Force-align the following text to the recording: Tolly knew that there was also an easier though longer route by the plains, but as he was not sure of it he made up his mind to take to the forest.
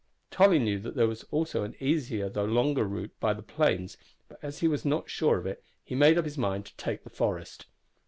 Tolly 0.31 0.57
knew 0.57 0.79
that 0.79 0.95
there 0.95 1.05
was 1.05 1.25
also 1.29 1.61
an 1.63 1.75
easier 1.79 2.27
though 2.27 2.43
longer 2.45 2.85
route 2.85 3.13
by 3.19 3.35
the 3.35 3.43
plains, 3.43 3.97
but 4.27 4.39
as 4.41 4.57
he 4.61 4.67
was 4.67 4.83
not 4.83 5.11
sure 5.11 5.37
of 5.37 5.45
it 5.45 5.63
he 5.83 5.93
made 5.93 6.17
up 6.17 6.25
his 6.25 6.39
mind 6.39 6.65
to 6.65 6.75
take 6.75 7.03
to 7.03 7.03
the 7.09 7.15
forest. 7.15 7.67